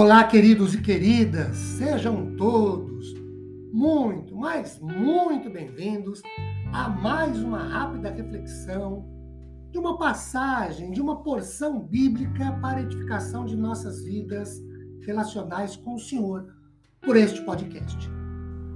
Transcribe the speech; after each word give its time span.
Olá, 0.00 0.24
queridos 0.24 0.72
e 0.74 0.80
queridas, 0.80 1.54
sejam 1.58 2.34
todos 2.36 3.14
muito, 3.70 4.34
mas 4.34 4.80
muito 4.80 5.50
bem-vindos 5.50 6.22
a 6.72 6.88
mais 6.88 7.38
uma 7.42 7.58
rápida 7.58 8.08
reflexão 8.08 9.04
de 9.70 9.78
uma 9.78 9.98
passagem, 9.98 10.90
de 10.90 11.02
uma 11.02 11.22
porção 11.22 11.80
bíblica 11.80 12.50
para 12.62 12.80
edificação 12.80 13.44
de 13.44 13.54
nossas 13.54 14.02
vidas 14.02 14.58
relacionais 15.02 15.76
com 15.76 15.96
o 15.96 16.00
Senhor 16.00 16.46
por 17.02 17.14
este 17.14 17.42
podcast. 17.42 18.08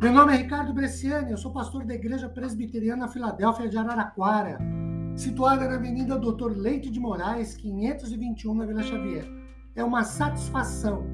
Meu 0.00 0.12
nome 0.12 0.34
é 0.34 0.38
Ricardo 0.38 0.74
Bresciani, 0.74 1.30
eu 1.30 1.38
sou 1.38 1.52
pastor 1.52 1.84
da 1.84 1.94
Igreja 1.94 2.28
Presbiteriana 2.28 3.06
Filadélfia 3.06 3.68
de 3.68 3.78
Araraquara, 3.78 4.58
situada 5.14 5.68
na 5.68 5.76
Avenida 5.76 6.18
Doutor 6.18 6.50
Leite 6.56 6.90
de 6.90 6.98
Moraes, 6.98 7.54
521, 7.54 8.54
na 8.54 8.66
Vila 8.66 8.82
Xavier 8.82 9.41
é 9.74 9.82
uma 9.82 10.04
satisfação 10.04 11.06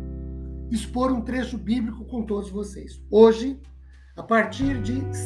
expor 0.70 1.12
um 1.12 1.20
trecho 1.20 1.56
bíblico 1.56 2.04
com 2.04 2.24
todos 2.24 2.50
vocês. 2.50 3.02
Hoje, 3.10 3.60
a 4.16 4.22
partir 4.22 4.80
de 4.82 5.00
2 5.00 5.16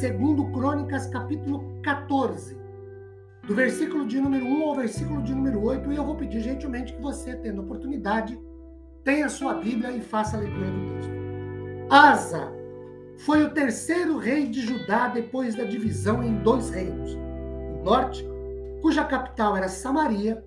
Crônicas, 0.53 1.07
capítulo 1.07 1.81
14, 1.81 2.57
do 3.45 3.55
versículo 3.55 4.05
de 4.05 4.21
número 4.21 4.45
1 4.45 4.63
ao 4.63 4.75
versículo 4.75 5.21
de 5.21 5.33
número 5.33 5.61
8, 5.61 5.91
e 5.91 5.95
eu 5.95 6.05
vou 6.05 6.15
pedir 6.15 6.39
gentilmente 6.41 6.93
que 6.93 7.01
você, 7.01 7.35
tendo 7.35 7.61
oportunidade, 7.61 8.39
tenha 9.03 9.27
sua 9.27 9.55
Bíblia 9.55 9.91
e 9.91 9.99
faça 9.99 10.37
a 10.37 10.39
leitura 10.39 10.71
do 10.71 10.93
texto. 10.93 11.11
Asa 11.89 12.53
foi 13.17 13.43
o 13.43 13.53
terceiro 13.53 14.17
rei 14.17 14.47
de 14.47 14.61
Judá 14.61 15.07
depois 15.09 15.55
da 15.55 15.63
divisão 15.63 16.23
em 16.23 16.37
dois 16.37 16.69
reinos. 16.69 17.13
O 17.13 17.83
norte, 17.83 18.25
cuja 18.81 19.03
capital 19.03 19.57
era 19.57 19.67
Samaria, 19.67 20.43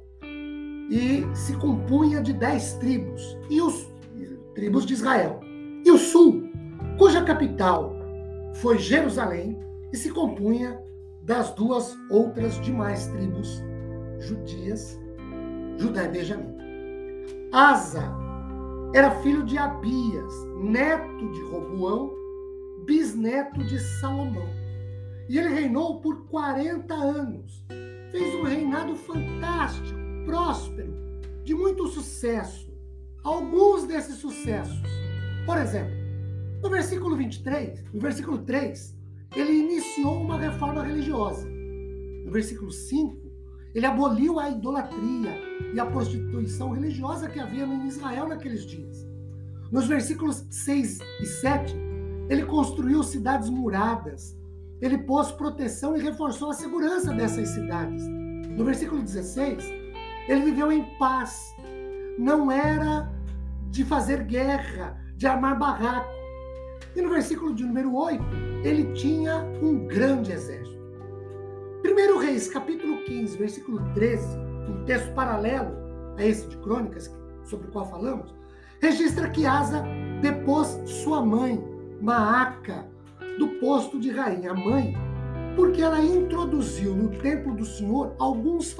e 0.90 1.26
se 1.34 1.54
compunha 1.56 2.22
de 2.22 2.32
dez 2.32 2.74
tribos, 2.74 3.36
e 3.50 3.60
os 3.60 3.90
tribos 4.54 4.86
de 4.86 4.94
Israel. 4.94 5.40
E 5.84 5.90
o 5.90 5.98
sul, 5.98 6.48
cuja 6.98 7.24
capital 7.24 7.94
foi 8.54 8.78
Jerusalém, 8.78 9.58
e 9.92 9.96
se 9.96 10.10
compunha 10.10 10.80
das 11.22 11.52
duas 11.54 11.96
outras 12.10 12.60
demais 12.60 13.06
tribos 13.08 13.62
judias, 14.18 14.98
Judá 15.76 16.04
e 16.04 16.08
Benjamim. 16.08 16.54
Asa 17.52 18.14
era 18.94 19.10
filho 19.22 19.44
de 19.44 19.58
Abias, 19.58 20.32
neto 20.56 21.30
de 21.32 21.42
Roboão, 21.42 22.12
bisneto 22.84 23.62
de 23.64 23.78
Salomão. 23.78 24.48
E 25.28 25.38
ele 25.38 25.48
reinou 25.48 26.00
por 26.00 26.26
40 26.26 26.94
anos. 26.94 27.64
Fez 28.12 28.34
um 28.36 28.44
reinado 28.44 28.94
fantástico 28.94 30.05
próspero, 30.27 30.92
de 31.42 31.55
muito 31.55 31.86
sucesso. 31.86 32.66
Alguns 33.24 33.86
desses 33.86 34.16
sucessos. 34.16 34.82
Por 35.46 35.56
exemplo, 35.56 35.94
no 36.62 36.69
versículo 36.69 37.16
23, 37.16 37.84
no 37.92 38.00
versículo 38.00 38.38
3, 38.38 38.94
ele 39.34 39.52
iniciou 39.52 40.20
uma 40.20 40.38
reforma 40.38 40.82
religiosa. 40.82 41.48
No 41.48 42.30
versículo 42.30 42.70
5, 42.70 43.16
ele 43.74 43.86
aboliu 43.86 44.38
a 44.38 44.50
idolatria 44.50 45.38
e 45.74 45.78
a 45.78 45.86
prostituição 45.86 46.70
religiosa 46.70 47.28
que 47.28 47.38
havia 47.38 47.64
em 47.64 47.86
Israel 47.86 48.28
naqueles 48.28 48.66
dias. 48.66 49.06
Nos 49.70 49.86
versículos 49.86 50.47
6 50.50 50.98
e 51.20 51.27
7, 51.27 51.77
ele 52.28 52.44
construiu 52.44 53.02
cidades 53.02 53.48
muradas, 53.50 54.36
ele 54.80 54.98
pôs 54.98 55.30
proteção 55.30 55.97
e 55.97 56.00
reforçou 56.00 56.50
a 56.50 56.54
segurança 56.54 57.12
dessas 57.12 57.48
cidades. 57.50 58.02
No 58.56 58.64
versículo 58.64 59.02
16, 59.02 59.85
ele 60.28 60.42
viveu 60.42 60.72
em 60.72 60.84
paz. 60.98 61.55
Não 62.19 62.50
era 62.50 63.10
de 63.70 63.84
fazer 63.84 64.25
guerra, 64.25 64.98
de 65.16 65.26
armar 65.26 65.59
barraco. 65.59 66.14
E 66.94 67.00
no 67.00 67.10
versículo 67.10 67.54
de 67.54 67.64
número 67.64 67.94
8, 67.94 68.25
ele 68.64 68.92
tinha 68.94 69.37
um 69.62 69.87
grande 69.87 70.32
exército. 70.32 70.76
1 71.84 72.19
Reis, 72.19 72.48
capítulo 72.48 73.04
15, 73.04 73.38
versículo 73.38 73.81
13, 73.94 74.38
um 74.69 74.84
texto 74.84 75.12
paralelo 75.14 75.76
a 76.16 76.25
esse 76.25 76.47
de 76.48 76.56
Crônicas, 76.58 77.14
sobre 77.44 77.69
o 77.69 77.70
qual 77.70 77.88
falamos, 77.88 78.34
registra 78.81 79.31
que 79.31 79.47
Asa 79.47 79.84
depôs 80.20 80.81
sua 80.84 81.25
mãe, 81.25 81.62
Maaca, 82.00 82.87
do 83.38 83.48
posto 83.60 84.00
de 84.00 84.10
rainha 84.10 84.54
mãe, 84.54 84.94
porque 85.54 85.82
ela 85.82 86.00
introduziu 86.00 86.94
no 86.94 87.10
templo 87.19 87.54
do 87.54 87.64
Senhor 87.64 88.14
alguns 88.19 88.72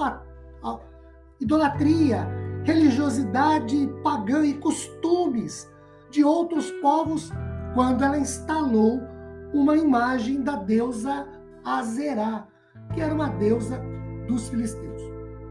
idolatria, 1.39 2.27
religiosidade 2.63 3.87
pagã 4.03 4.45
e 4.45 4.55
costumes 4.55 5.71
de 6.09 6.23
outros 6.23 6.71
povos 6.81 7.31
quando 7.73 8.03
ela 8.03 8.17
instalou 8.17 9.01
uma 9.53 9.77
imagem 9.77 10.41
da 10.41 10.55
deusa 10.55 11.27
Azerá, 11.63 12.47
que 12.93 13.01
era 13.01 13.13
uma 13.13 13.29
deusa 13.29 13.81
dos 14.27 14.49
filisteus. 14.49 15.01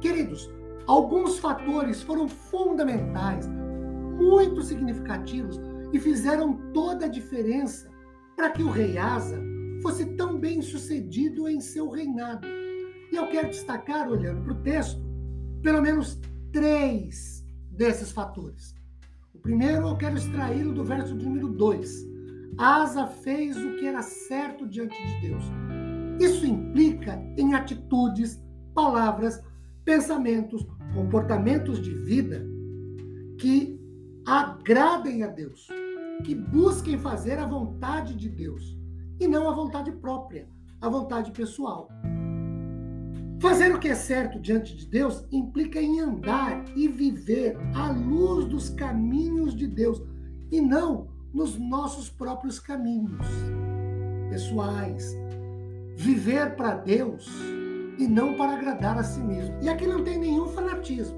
Queridos, 0.00 0.50
alguns 0.86 1.38
fatores 1.38 2.02
foram 2.02 2.28
fundamentais, 2.28 3.48
muito 4.18 4.62
significativos 4.62 5.60
e 5.92 5.98
fizeram 5.98 6.54
toda 6.72 7.06
a 7.06 7.08
diferença 7.08 7.88
para 8.34 8.50
que 8.50 8.62
o 8.62 8.70
rei 8.70 8.98
Asa 8.98 9.40
fosse 9.82 10.04
tão 10.16 10.38
bem 10.38 10.60
sucedido 10.60 11.48
em 11.48 11.60
seu 11.60 11.88
reinado. 11.88 12.46
E 13.12 13.16
eu 13.16 13.28
quero 13.28 13.48
destacar, 13.48 14.08
olhando 14.08 14.42
para 14.42 14.52
o 14.52 14.62
texto, 14.62 15.05
pelo 15.66 15.82
menos 15.82 16.16
três 16.52 17.44
desses 17.72 18.12
fatores. 18.12 18.72
O 19.34 19.38
primeiro 19.40 19.88
eu 19.88 19.96
quero 19.96 20.16
extraí-lo 20.16 20.72
do 20.72 20.84
verso 20.84 21.16
de 21.16 21.24
número 21.24 21.48
2. 21.48 22.06
Asa 22.56 23.08
fez 23.08 23.56
o 23.56 23.74
que 23.74 23.84
era 23.84 24.00
certo 24.00 24.64
diante 24.64 24.94
de 24.94 25.28
Deus. 25.28 25.42
Isso 26.20 26.46
implica 26.46 27.20
em 27.36 27.52
atitudes, 27.54 28.40
palavras, 28.72 29.42
pensamentos, 29.84 30.64
comportamentos 30.94 31.82
de 31.82 31.92
vida 31.94 32.46
que 33.36 33.76
agradem 34.24 35.24
a 35.24 35.26
Deus, 35.26 35.66
que 36.22 36.36
busquem 36.36 36.96
fazer 36.96 37.40
a 37.40 37.46
vontade 37.46 38.14
de 38.14 38.28
Deus 38.28 38.78
e 39.18 39.26
não 39.26 39.50
a 39.50 39.52
vontade 39.52 39.90
própria, 39.90 40.48
a 40.80 40.88
vontade 40.88 41.32
pessoal. 41.32 41.88
Fazer 43.38 43.74
o 43.74 43.78
que 43.78 43.88
é 43.88 43.94
certo 43.94 44.40
diante 44.40 44.74
de 44.74 44.86
Deus 44.86 45.24
implica 45.30 45.80
em 45.80 46.00
andar 46.00 46.64
e 46.74 46.88
viver 46.88 47.56
à 47.74 47.90
luz 47.90 48.46
dos 48.46 48.70
caminhos 48.70 49.54
de 49.54 49.66
Deus 49.66 50.02
e 50.50 50.60
não 50.60 51.08
nos 51.34 51.58
nossos 51.58 52.08
próprios 52.08 52.58
caminhos 52.58 53.26
pessoais. 54.30 55.14
Viver 55.96 56.56
para 56.56 56.76
Deus 56.76 57.30
e 57.98 58.06
não 58.06 58.34
para 58.34 58.52
agradar 58.52 58.98
a 58.98 59.04
si 59.04 59.20
mesmo. 59.20 59.54
E 59.62 59.68
aqui 59.68 59.86
não 59.86 60.02
tem 60.02 60.18
nenhum 60.18 60.48
fanatismo. 60.48 61.16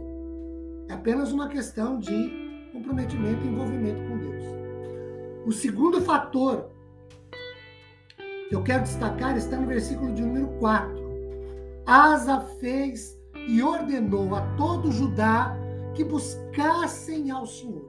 É 0.88 0.94
apenas 0.94 1.30
uma 1.30 1.48
questão 1.48 2.00
de 2.00 2.68
comprometimento 2.72 3.44
e 3.44 3.48
envolvimento 3.48 4.02
com 4.08 4.18
Deus. 4.18 4.44
O 5.46 5.52
segundo 5.52 6.00
fator 6.00 6.70
que 8.48 8.54
eu 8.54 8.62
quero 8.62 8.82
destacar 8.82 9.36
está 9.36 9.56
no 9.56 9.66
versículo 9.66 10.12
de 10.12 10.22
número 10.22 10.48
4 10.58 10.97
Asa 11.88 12.40
fez 12.60 13.18
e 13.48 13.62
ordenou 13.62 14.34
a 14.34 14.42
todo 14.58 14.92
Judá 14.92 15.56
que 15.94 16.04
buscassem 16.04 17.30
ao 17.30 17.46
Senhor. 17.46 17.88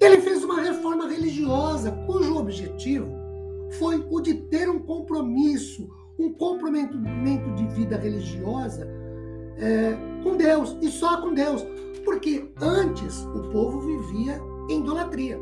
Ele 0.00 0.20
fez 0.20 0.44
uma 0.44 0.60
reforma 0.60 1.08
religiosa 1.08 1.90
cujo 2.06 2.38
objetivo 2.38 3.10
foi 3.72 4.06
o 4.08 4.20
de 4.20 4.34
ter 4.34 4.70
um 4.70 4.78
compromisso, 4.78 5.90
um 6.16 6.32
comprometimento 6.34 7.52
de 7.54 7.66
vida 7.74 7.96
religiosa 7.96 8.86
é, 9.56 9.96
com 10.22 10.36
Deus 10.36 10.76
e 10.80 10.88
só 10.88 11.20
com 11.20 11.34
Deus, 11.34 11.66
porque 12.04 12.48
antes 12.60 13.24
o 13.24 13.50
povo 13.50 13.80
vivia 13.80 14.40
em 14.70 14.78
idolatria, 14.78 15.40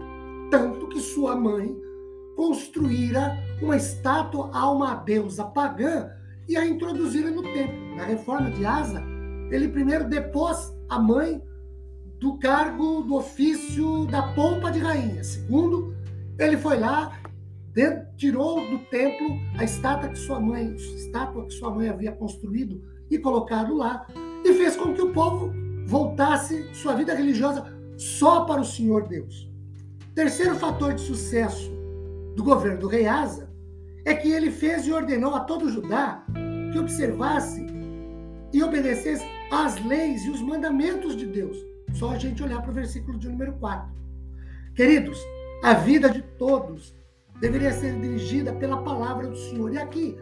tanto 0.51 0.89
que 0.89 1.01
sua 1.01 1.37
mãe 1.37 1.77
construíra 2.35 3.37
uma 3.61 3.77
estátua 3.77 4.49
a 4.55 4.71
uma 4.71 4.95
deusa 4.95 5.45
pagã 5.45 6.11
e 6.51 6.57
a 6.57 6.67
introduziram 6.67 7.33
no 7.33 7.43
templo. 7.45 7.95
Na 7.95 8.05
reforma 8.05 8.51
de 8.51 8.67
Asa, 8.67 9.01
ele 9.53 9.69
primeiro 9.69 10.09
depôs 10.09 10.75
a 10.89 10.99
mãe 10.99 11.41
do 12.19 12.39
cargo 12.39 13.03
do 13.03 13.15
ofício 13.15 14.05
da 14.07 14.35
pompa 14.35 14.69
de 14.73 14.81
rainha. 14.81 15.23
Segundo, 15.23 15.95
ele 16.37 16.57
foi 16.57 16.77
lá, 16.77 17.23
tirou 18.17 18.69
do 18.69 18.81
templo 18.91 19.39
a 19.57 19.63
estátua 19.63 20.09
que 20.09 20.19
sua 20.19 20.41
mãe, 20.41 20.75
estátua 20.75 21.47
que 21.47 21.53
sua 21.53 21.73
mãe 21.73 21.89
havia 21.89 22.11
construído 22.11 22.83
e 23.09 23.17
colocado 23.17 23.77
lá, 23.77 24.05
e 24.45 24.53
fez 24.55 24.75
com 24.75 24.93
que 24.93 25.03
o 25.03 25.13
povo 25.13 25.53
voltasse 25.87 26.75
sua 26.75 26.95
vida 26.95 27.15
religiosa 27.15 27.65
só 27.97 28.45
para 28.45 28.61
o 28.61 28.65
Senhor 28.65 29.07
Deus. 29.07 29.49
Terceiro 30.17 30.57
fator 30.57 30.95
de 30.95 31.01
sucesso 31.03 31.71
do 32.35 32.43
governo 32.43 32.81
do 32.81 32.89
rei 32.89 33.07
Asa 33.07 33.50
é 34.05 34.15
que 34.15 34.31
ele 34.31 34.51
fez 34.51 34.87
e 34.87 34.93
ordenou 34.93 35.35
a 35.35 35.41
todo 35.41 35.71
Judá 35.71 36.25
que 36.73 36.79
observasse 36.79 37.67
e 38.53 38.63
obedecesse 38.63 39.25
às 39.51 39.83
leis 39.85 40.25
e 40.25 40.31
os 40.31 40.41
mandamentos 40.41 41.17
de 41.17 41.27
Deus. 41.27 41.57
Só 41.95 42.11
a 42.11 42.19
gente 42.19 42.43
olhar 42.43 42.63
para 42.63 42.71
o 42.71 42.75
versículo 42.75 43.19
de 43.19 43.29
número 43.29 43.53
4. 43.55 43.89
Queridos, 44.75 45.19
a 45.63 45.75
vida 45.75 46.09
de 46.09 46.23
todos 46.23 46.95
deveria 47.41 47.73
ser 47.73 47.99
dirigida 48.01 48.53
pela 48.53 48.83
palavra 48.83 49.27
do 49.29 49.37
Senhor. 49.37 49.73
E 49.73 49.79
aqui, 49.79 50.17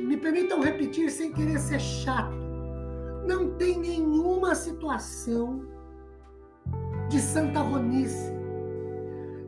me 0.00 0.16
permitam 0.16 0.60
repetir 0.60 1.10
sem 1.10 1.32
querer 1.32 1.58
ser 1.58 1.80
chato. 1.80 2.34
Não 3.26 3.50
tem 3.56 3.78
nenhuma 3.78 4.54
situação 4.54 5.66
de 7.08 7.20
santarronice, 7.20 8.32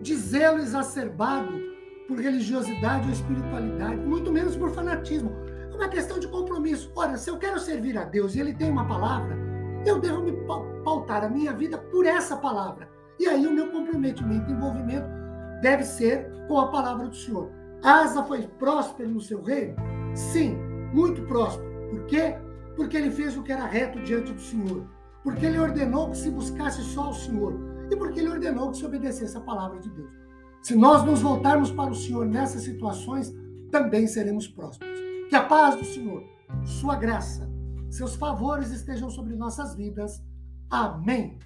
de 0.01 0.15
zelo 0.17 0.59
exacerbado 0.59 1.74
por 2.07 2.19
religiosidade 2.19 3.07
ou 3.07 3.13
espiritualidade, 3.13 3.97
muito 3.97 4.33
menos 4.33 4.57
por 4.57 4.71
fanatismo. 4.71 5.33
É 5.73 5.75
uma 5.75 5.89
questão 5.89 6.19
de 6.19 6.29
compromisso. 6.29 6.93
Ora, 6.95 7.17
se 7.17 7.31
eu 7.31 7.39
quero 7.39 7.59
servir 7.59 7.97
a 7.99 8.05
Deus 8.05 8.35
e 8.35 8.41
Ele 8.41 8.55
tem 8.55 8.71
uma 8.71 8.87
palavra, 8.87 9.37
eu 9.87 9.99
devo 9.99 10.23
me 10.23 10.33
pautar 10.85 11.25
a 11.25 11.29
minha 11.29 11.53
vida 11.53 11.79
por 11.79 12.07
essa 12.07 12.37
palavra. 12.37 12.89
E 13.19 13.27
aí 13.27 13.47
o 13.47 13.53
meu 13.53 13.71
comprometimento, 13.71 14.51
envolvimento 14.51 15.09
deve 15.61 15.85
ser 15.85 16.31
com 16.49 16.59
a 16.59 16.69
palavra 16.69 17.09
do 17.09 17.15
Senhor. 17.15 17.51
Asa 17.83 18.23
foi 18.25 18.43
próspero 18.43 19.11
no 19.11 19.21
seu 19.21 19.43
reino? 19.43 19.77
Sim, 20.15 20.57
muito 20.93 21.23
próspero. 21.23 21.91
Por 21.91 22.07
quê? 22.07 22.37
Porque 22.77 22.97
ele 22.97 23.11
fez 23.11 23.37
o 23.37 23.43
que 23.43 23.53
era 23.53 23.67
reto 23.67 24.01
diante 24.01 24.33
do 24.33 24.41
Senhor. 24.41 24.87
Porque 25.23 25.47
ele 25.47 25.59
ordenou 25.59 26.11
que 26.11 26.19
se 26.19 26.31
buscasse 26.31 26.83
só 26.83 27.11
o 27.11 27.15
Senhor. 27.15 27.55
E 27.91 27.97
porque 27.97 28.21
ele 28.21 28.31
ordenou 28.31 28.71
que 28.71 28.79
se 28.79 28.87
obedecesse 28.87 29.37
a 29.37 29.41
palavra 29.41 29.79
de 29.81 29.91
Deus. 29.91 30.24
Se 30.65 30.75
nós 30.75 31.05
nos 31.05 31.21
voltarmos 31.21 31.71
para 31.71 31.91
o 31.91 31.95
Senhor 31.95 32.25
nessas 32.25 32.63
situações, 32.63 33.31
também 33.71 34.07
seremos 34.07 34.49
prósperos. 34.49 34.99
Que 35.29 35.37
a 35.37 35.45
paz 35.45 35.77
do 35.77 35.85
Senhor, 35.85 36.25
sua 36.65 36.97
graça, 36.97 37.47
seus 37.91 38.17
favores 38.17 38.71
estejam 38.71 39.11
sobre 39.11 39.37
nossas 39.37 39.75
vidas. 39.75 40.25
Amém. 40.71 41.39